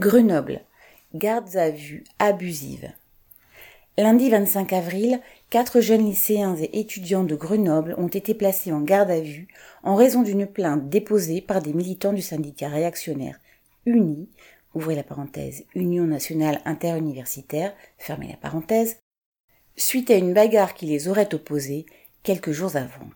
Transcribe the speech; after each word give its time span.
Grenoble. 0.00 0.62
Gardes 1.12 1.56
à 1.56 1.68
vue 1.68 2.04
abusives. 2.18 2.90
Lundi 3.98 4.30
25 4.30 4.72
avril, 4.72 5.20
quatre 5.50 5.82
jeunes 5.82 6.06
lycéens 6.06 6.56
et 6.56 6.80
étudiants 6.80 7.22
de 7.22 7.36
Grenoble 7.36 7.94
ont 7.98 8.08
été 8.08 8.32
placés 8.32 8.72
en 8.72 8.80
garde 8.80 9.10
à 9.10 9.20
vue 9.20 9.46
en 9.82 9.96
raison 9.96 10.22
d'une 10.22 10.46
plainte 10.46 10.88
déposée 10.88 11.42
par 11.42 11.60
des 11.60 11.74
militants 11.74 12.14
du 12.14 12.22
syndicat 12.22 12.70
réactionnaire 12.70 13.40
UNI, 13.84 14.30
ouvrez 14.72 14.94
la 14.94 15.02
parenthèse, 15.02 15.64
Union 15.74 16.04
nationale 16.04 16.62
interuniversitaire, 16.64 17.74
fermez 17.98 18.28
la 18.28 18.38
parenthèse, 18.38 19.00
suite 19.76 20.10
à 20.10 20.14
une 20.14 20.32
bagarre 20.32 20.72
qui 20.72 20.86
les 20.86 21.08
aurait 21.08 21.34
opposés 21.34 21.84
quelques 22.22 22.52
jours 22.52 22.74
avant. 22.74 23.10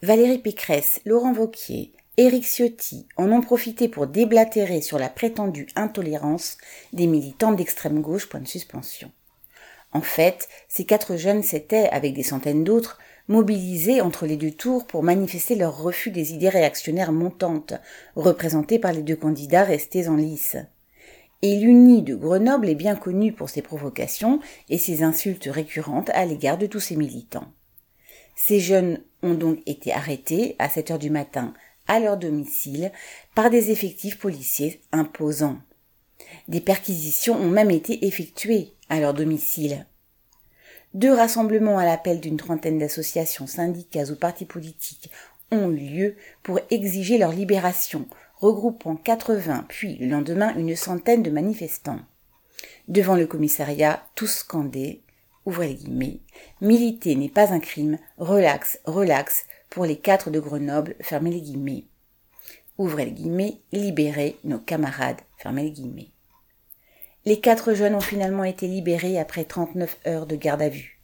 Valérie 0.00 0.38
Pécresse, 0.38 1.02
Laurent 1.04 1.34
Vauquier, 1.34 1.92
Éric 2.16 2.44
Ciotti 2.44 3.08
en 3.16 3.32
ont 3.32 3.40
profité 3.40 3.88
pour 3.88 4.06
déblatérer 4.06 4.80
sur 4.82 5.00
la 5.00 5.08
prétendue 5.08 5.66
intolérance 5.74 6.58
des 6.92 7.08
militants 7.08 7.50
d'extrême 7.50 8.00
gauche. 8.00 8.28
Point 8.28 8.40
de 8.40 8.46
suspension. 8.46 9.10
En 9.90 10.00
fait, 10.00 10.48
ces 10.68 10.84
quatre 10.84 11.16
jeunes 11.16 11.42
s'étaient, 11.42 11.88
avec 11.90 12.14
des 12.14 12.22
centaines 12.22 12.62
d'autres, 12.62 12.98
mobilisés 13.26 14.00
entre 14.00 14.26
les 14.26 14.36
deux 14.36 14.52
tours 14.52 14.86
pour 14.86 15.02
manifester 15.02 15.56
leur 15.56 15.76
refus 15.76 16.12
des 16.12 16.32
idées 16.34 16.48
réactionnaires 16.48 17.10
montantes, 17.10 17.74
représentées 18.14 18.78
par 18.78 18.92
les 18.92 19.02
deux 19.02 19.16
candidats 19.16 19.64
restés 19.64 20.06
en 20.06 20.16
lice. 20.16 20.56
Et 21.42 21.58
l'UNI 21.58 22.02
de 22.02 22.14
Grenoble 22.14 22.68
est 22.68 22.76
bien 22.76 22.94
connu 22.94 23.32
pour 23.32 23.50
ses 23.50 23.62
provocations 23.62 24.38
et 24.68 24.78
ses 24.78 25.02
insultes 25.02 25.48
récurrentes 25.50 26.10
à 26.10 26.24
l'égard 26.26 26.58
de 26.58 26.66
tous 26.66 26.80
ses 26.80 26.96
militants. 26.96 27.50
Ces 28.36 28.60
jeunes 28.60 29.00
ont 29.22 29.34
donc 29.34 29.58
été 29.66 29.92
arrêtés 29.92 30.54
à 30.58 30.68
7 30.68 30.92
heures 30.92 30.98
du 30.98 31.10
matin 31.10 31.54
à 31.86 32.00
leur 32.00 32.16
domicile 32.16 32.92
par 33.34 33.50
des 33.50 33.70
effectifs 33.70 34.18
policiers 34.18 34.80
imposants. 34.92 35.58
Des 36.48 36.60
perquisitions 36.60 37.36
ont 37.36 37.50
même 37.50 37.70
été 37.70 38.06
effectuées 38.06 38.72
à 38.88 39.00
leur 39.00 39.14
domicile. 39.14 39.86
Deux 40.94 41.12
rassemblements 41.12 41.78
à 41.78 41.84
l'appel 41.84 42.20
d'une 42.20 42.36
trentaine 42.36 42.78
d'associations, 42.78 43.46
syndicats 43.46 44.10
ou 44.10 44.16
partis 44.16 44.44
politiques 44.44 45.10
ont 45.50 45.70
eu 45.70 45.76
lieu 45.76 46.16
pour 46.42 46.60
exiger 46.70 47.18
leur 47.18 47.32
libération, 47.32 48.06
regroupant 48.36 48.96
80 48.96 49.66
puis 49.68 49.96
le 49.96 50.06
lendemain 50.06 50.54
une 50.56 50.76
centaine 50.76 51.22
de 51.22 51.30
manifestants. 51.30 52.00
Devant 52.88 53.16
le 53.16 53.26
commissariat, 53.26 54.06
tous 54.14 54.28
scandés, 54.28 55.02
ouvrez 55.46 55.68
les 55.68 55.74
guillemets, 55.74 56.20
militer 56.60 57.14
n'est 57.16 57.28
pas 57.28 57.52
un 57.52 57.60
crime, 57.60 57.98
relax, 58.18 58.80
relax, 58.84 59.46
pour 59.70 59.84
les 59.84 59.96
quatre 59.96 60.30
de 60.30 60.40
Grenoble, 60.40 60.96
fermez 61.00 61.30
les 61.30 61.40
guillemets. 61.40 61.86
Ouvrez 62.78 63.04
les 63.04 63.12
guillemets, 63.12 63.60
libérez 63.72 64.36
nos 64.44 64.58
camarades, 64.58 65.20
fermez 65.36 65.64
les 65.64 65.70
guillemets. 65.70 66.10
Les 67.24 67.40
quatre 67.40 67.72
jeunes 67.72 67.94
ont 67.94 68.00
finalement 68.00 68.44
été 68.44 68.66
libérés 68.66 69.18
après 69.18 69.44
39 69.44 69.96
heures 70.06 70.26
de 70.26 70.36
garde 70.36 70.62
à 70.62 70.68
vue. 70.68 71.00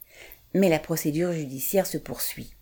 Mais 0.53 0.69
la 0.69 0.79
procédure 0.79 1.31
judiciaire 1.31 1.87
se 1.87 1.97
poursuit. 1.97 2.53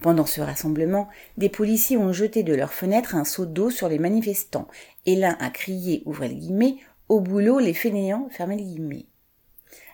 Pendant 0.00 0.24
ce 0.24 0.40
rassemblement, 0.40 1.08
des 1.36 1.50
policiers 1.50 1.98
ont 1.98 2.12
jeté 2.12 2.42
de 2.42 2.54
leurs 2.54 2.72
fenêtres 2.72 3.14
un 3.14 3.26
seau 3.26 3.44
d'eau 3.44 3.68
sur 3.68 3.88
les 3.88 3.98
manifestants, 3.98 4.68
et 5.04 5.14
l'un 5.14 5.36
a 5.40 5.50
crié, 5.50 6.02
ouvrez 6.06 6.28
les 6.28 6.36
guillemets, 6.36 6.76
au 7.10 7.20
boulot 7.20 7.58
les 7.58 7.74
fainéants, 7.74 8.28
fermez 8.30 8.56
les 8.56 8.64
guillemets. 8.64 9.06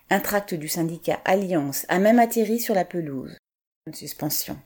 Un 0.09 0.21
tract 0.21 0.55
du 0.55 0.69
syndicat 0.69 1.21
Alliance 1.25 1.85
a 1.89 1.99
même 1.99 2.21
atterri 2.21 2.61
sur 2.61 2.75
la 2.75 2.85
pelouse. 2.85 3.37
Suspension. 3.93 4.57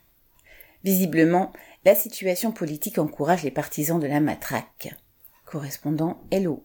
Visiblement, 0.85 1.51
la 1.87 1.95
situation 1.95 2.53
politique 2.53 2.99
encourage 2.99 3.43
les 3.43 3.51
partisans 3.51 3.99
de 3.99 4.07
la 4.07 4.21
matraque. 4.21 4.95
Correspondant 5.47 6.23
Hello. 6.31 6.63